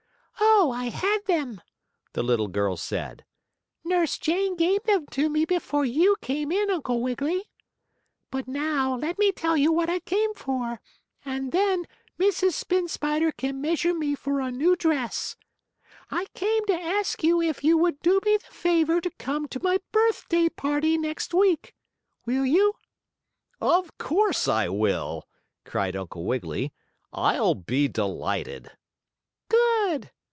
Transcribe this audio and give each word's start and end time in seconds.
"Oh, 0.63 0.69
I 0.71 0.85
had 0.85 1.25
them," 1.25 1.59
the 2.13 2.21
little 2.21 2.47
girl 2.47 2.77
said. 2.77 3.25
"Nurse 3.83 4.19
Jane 4.19 4.55
gave 4.55 4.83
them 4.83 5.07
to 5.07 5.27
me 5.27 5.43
before 5.43 5.85
you 5.85 6.15
came 6.21 6.51
in, 6.51 6.69
Uncle 6.69 7.01
Wiggily. 7.01 7.49
But 8.29 8.47
now 8.47 8.95
let 8.95 9.17
me 9.17 9.31
tell 9.31 9.57
you 9.57 9.71
what 9.71 9.89
I 9.89 9.99
came 10.01 10.35
for, 10.35 10.79
and 11.25 11.51
then 11.51 11.87
Mrs. 12.19 12.53
Spin 12.53 12.87
Spider 12.87 13.31
can 13.31 13.59
measure 13.59 13.93
me 13.93 14.13
for 14.13 14.39
a 14.39 14.51
new 14.51 14.75
dress. 14.75 15.35
I 16.11 16.27
came 16.35 16.63
to 16.67 16.79
ask 16.79 17.23
if 17.23 17.63
you 17.63 17.77
would 17.79 17.99
do 18.01 18.19
me 18.23 18.37
the 18.37 18.53
favor 18.53 19.01
to 19.01 19.09
come 19.17 19.47
to 19.47 19.63
my 19.63 19.79
birthday 19.91 20.47
party 20.47 20.95
next 20.95 21.33
week. 21.33 21.73
Will 22.25 22.45
you?" 22.45 22.75
"Of 23.59 23.97
course 23.97 24.47
I 24.47 24.69
will!" 24.69 25.27
cried 25.65 25.95
Uncle 25.95 26.23
Wiggily. 26.23 26.71
"I'll 27.11 27.55
be 27.55 27.87
delighted." 27.87 28.69
"Good!" 29.49 30.11